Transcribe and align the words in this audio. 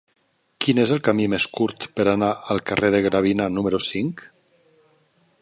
Quin 0.63 0.79
és 0.83 0.93
el 0.95 1.01
camí 1.07 1.27
més 1.33 1.45
curt 1.57 1.85
per 1.99 2.07
anar 2.15 2.31
al 2.55 2.65
carrer 2.71 2.91
de 2.97 3.03
Gravina 3.09 3.49
número 3.59 3.83
cinc? 3.91 4.27